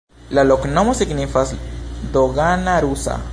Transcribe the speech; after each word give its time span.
La 0.35 0.45
loknomo 0.51 0.95
signifas: 1.01 1.53
dogana-rusa. 2.17 3.21